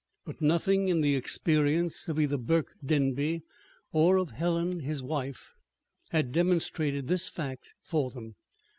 [0.25, 3.43] But nothing in the experience of either Burke Denby
[3.91, 5.53] or of Helen, his wife,
[6.09, 8.33] had demonstrated this fact for them.